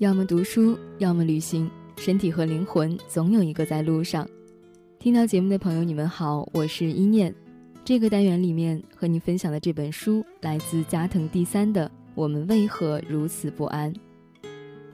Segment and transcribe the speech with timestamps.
[0.00, 4.26] 要么读书，要么旅行，身体和灵魂总有一个在路上。
[4.98, 7.34] 听到节目的朋友，你们好，我是一念。
[7.84, 13.92] 这个单元里面和你分享的这本书来自加藤第三的《我们为何如此不安》。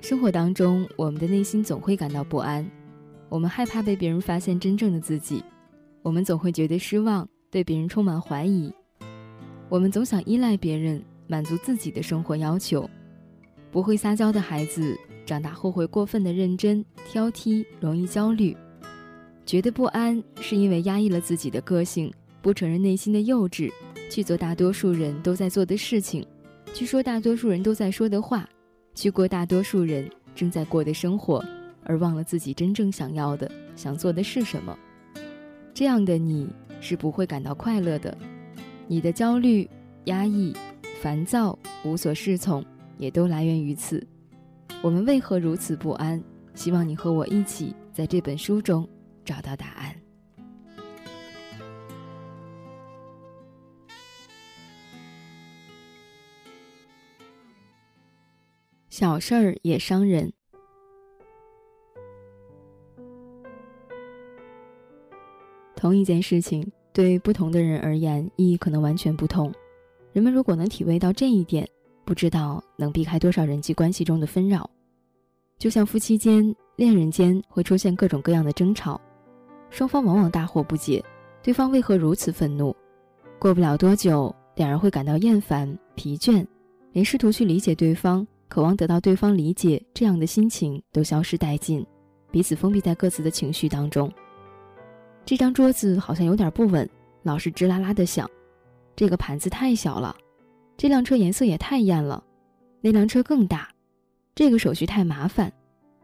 [0.00, 2.68] 生活当中，我们的内心总会感到不安，
[3.28, 5.40] 我们害怕被别人发现真正的自己，
[6.02, 8.74] 我们总会觉得失望，对别人充满怀疑，
[9.68, 12.90] 我们总想依赖别人，满足自己的生活要求。
[13.70, 14.96] 不会撒娇的孩子，
[15.26, 18.56] 长大后会过分的认真、挑剔，容易焦虑，
[19.44, 23.70] 觉得不安，是因为压抑了自己的个性，不承认内心的幼稚，
[24.10, 26.26] 去做大多数人都在做的事情，
[26.72, 28.48] 去说大多数人都在说的话，
[28.94, 31.44] 去过大多数人正在过的生活，
[31.84, 34.78] 而忘了自己真正想要的、想做的是什么。
[35.74, 36.48] 这样的你
[36.80, 38.16] 是不会感到快乐的，
[38.86, 39.68] 你的焦虑、
[40.04, 40.54] 压抑、
[41.02, 42.64] 烦躁、无所适从。
[42.98, 44.06] 也都来源于此。
[44.82, 46.22] 我们为何如此不安？
[46.54, 48.88] 希望你和我一起在这本书中
[49.24, 49.94] 找到答案。
[58.88, 60.32] 小事儿也伤人。
[65.74, 69.52] 同一件事情，对不同的人而言，意义可能完全不同。
[70.14, 71.68] 人们如果能体会到这一点，
[72.06, 74.70] 不知道能避开多少人际关系中的纷扰，
[75.58, 78.98] 就像夫妻间、恋人间会出现各种各样的争吵，
[79.70, 81.04] 双方往往大惑不解，
[81.42, 82.74] 对方为何如此愤怒？
[83.40, 86.46] 过不了多久，两人会感到厌烦、疲倦，
[86.92, 91.84] 连试图去理解对方、渴望得到对方理解这样的心情都消失殆尽，
[92.30, 94.10] 彼此封闭在各自的情绪当中。
[95.24, 96.88] 这张桌子好像有点不稳，
[97.24, 98.30] 老是吱啦啦的响。
[98.94, 100.16] 这个盘子太小了。
[100.76, 102.22] 这辆车颜色也太艳了，
[102.80, 103.68] 那辆车更大，
[104.34, 105.50] 这个手续太麻烦，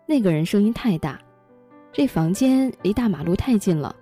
[0.06, 1.20] 那个人声音太大，
[1.92, 3.94] 这房间离大马路太近了，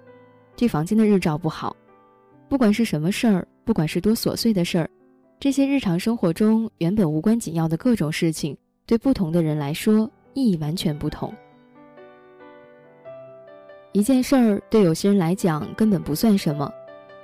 [0.54, 1.76] 这房间的日照不好。
[2.48, 4.88] 不管是什么事儿，不管是多琐碎的事儿，
[5.40, 8.56] 这些日常生活中原本无关紧要的各种事情，
[8.86, 11.34] 对不同的人来说意义完全不同。
[13.92, 16.72] 一件事儿对有些人来讲根本不算什么，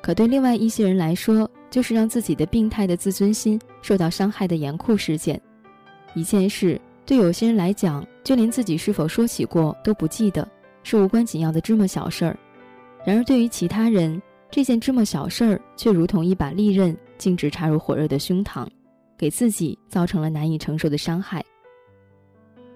[0.07, 1.51] 可对另外一些人来说。
[1.69, 5.39] 就是让自己的病态的自尊心受到伤害的严酷事件。
[6.15, 10.49] 一件事对有些人来讲，就连自己是否说起过都不记得，
[10.85, 12.35] 是无关紧要的芝麻小事儿；
[13.05, 18.67] 然而对于其他人，这件芝麻小事儿却如同一把利刃，径直插入火热的胸膛，
[19.19, 21.45] 给自己造成了难以承受的伤害。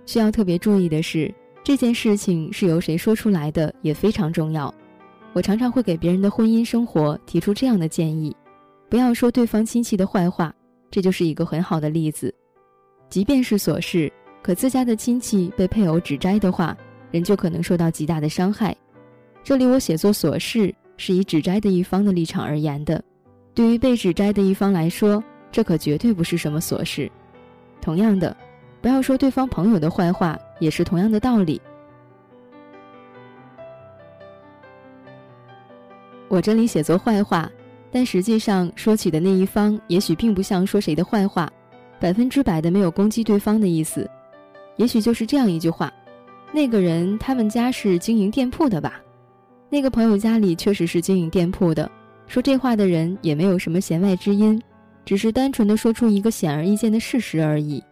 [0.05, 1.33] 需要特别注意的是，
[1.63, 4.75] 这件事情是由谁说出来的也非常重要。
[5.33, 8.35] 我常常会给别人的婚姻生活提出这样的建议。
[8.89, 10.53] 不要说对方亲戚的坏话，
[10.91, 12.35] 这就是一个很好的例子。
[13.09, 16.77] 即便是琐事，可自家的亲戚被配偶指摘的话，
[17.11, 18.77] 人就可能受到极大的伤害。
[19.43, 23.03] 这里我写作琐事是以指摘的一方的立场而言的，
[23.55, 27.11] 对于被指摘的一方来说，这可绝对不是什么琐事。
[27.81, 28.37] 同样的，
[28.83, 31.61] 不要说对方朋友的坏话，也是同样的道理。
[36.31, 37.51] 我这里写作坏话。
[37.93, 41.51] 但实际上，说起的那一方也许并不像说谁的坏话，
[41.99, 44.09] 百分之百的没有攻击对方的意思，
[44.77, 45.93] 也许就是这样一句话：
[46.53, 49.03] 那个人他们家是经营店铺的吧？
[49.69, 51.91] 那个朋友家里确实是经营店铺的。
[52.29, 54.63] 说这话的人也没有什么弦外之音，
[55.05, 57.83] 只是单纯的说出一个显而易见的事实而已。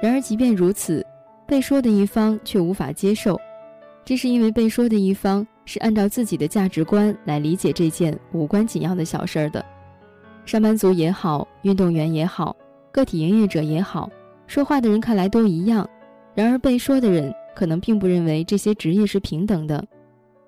[0.00, 1.04] 然而，即便如此，
[1.46, 3.38] 被说的一方却无法接受，
[4.02, 5.46] 这是因为被说的一方。
[5.64, 9.64] 是按照自己的价值观来理解这件无关紧要的小事儿的。
[10.44, 12.56] 上班族也好，运动员也好，
[12.90, 14.10] 个体营业者也好，
[14.46, 15.88] 说话的人看来都一样。
[16.34, 19.84] 然而被说的人可能并不认为这些职业是平等的。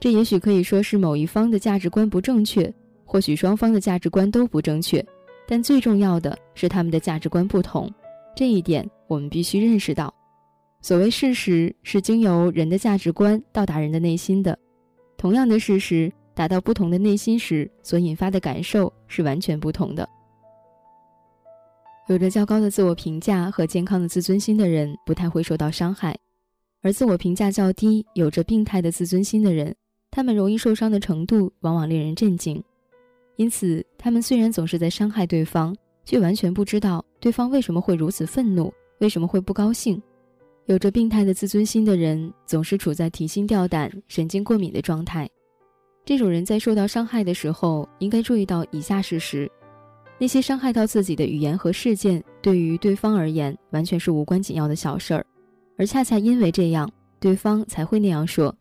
[0.01, 2.73] 这也许可以说是某一方的价值观不正确，
[3.05, 5.05] 或许双方的价值观都不正确。
[5.47, 7.89] 但最重要的是他们的价值观不同，
[8.35, 10.13] 这一点我们必须认识到。
[10.81, 14.59] 所谓事实，是经由人的价值观到达人的内心的。
[15.25, 20.07] 同样的事实达到不同的内心时，所引发的感受是完全不同的。
[22.09, 26.13] 有着较高的自我评价和健康的自尊心的人，不太会受到伤害；
[26.83, 29.75] 而自我评价较低、有着病态的自尊心的人，
[30.11, 32.63] 他们容易受伤的程度往往令人震惊。
[33.37, 35.75] 因此，他们虽然总是在伤害对方，
[36.05, 39.99] 却完全不知道对方为什么会如此愤怒，为什么会不高兴。
[40.67, 45.29] 有着病态的自尊心的人，总是处在提心吊胆、神经过敏的状态。
[46.07, 49.51] 这种人在受到伤害的时候，应该注意到以下事实：
[50.19, 55.25] 那些伤害到自己的语言和事件，对于对方而言完全是无关紧要的小事儿。
[55.77, 56.91] 而恰恰因为这样，
[57.21, 58.55] 对方才会那样说。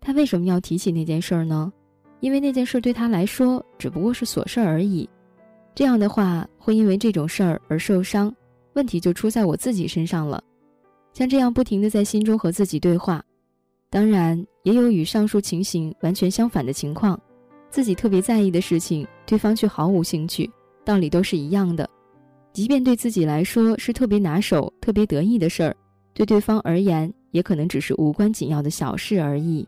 [0.00, 1.72] 他为什么要提起那件事儿呢？
[2.18, 5.08] 因为那件事对他来说只不过是琐事而已。
[5.72, 8.34] 这样的话，会因为这种事儿而受伤，
[8.72, 10.42] 问题就出在我自己身上了。
[11.12, 13.22] 像这样不停的在心中和自己对话，
[13.90, 17.20] 当然也有与上述情形完全相反的情况，
[17.70, 20.50] 自己特别在意的事情，对方却毫无兴趣，
[20.84, 21.88] 道理都是一样的。
[22.52, 25.76] 即便对自己来说是特别拿手、特别得意的事儿，
[26.14, 29.66] 对对方而言也可能只是无关紧要的小事而已。